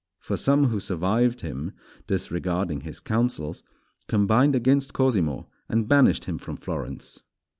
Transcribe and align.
For 0.17 0.35
some 0.35 0.69
who 0.69 0.79
survived 0.79 1.41
him, 1.41 1.73
disregarding 2.07 2.81
his 2.81 2.99
counsels, 2.99 3.61
combined 4.07 4.55
against 4.55 4.93
Cosimo 4.95 5.47
and 5.69 5.87
banished 5.87 6.25
him 6.25 6.39
from 6.39 6.57
Florence. 6.57 7.21